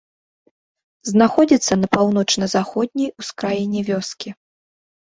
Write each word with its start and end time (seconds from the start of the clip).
Знаходзіцца 1.11 1.73
на 1.83 1.87
паўночна-заходняй 1.99 3.09
ускраіне 3.21 3.79
вёскі. 3.93 4.29